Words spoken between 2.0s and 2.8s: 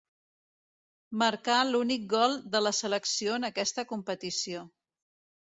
gol de la